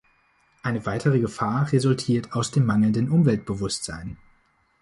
[0.63, 4.17] Eine weitere Gefahr resultiert aus dem mangelnden Umweltbewusstsein.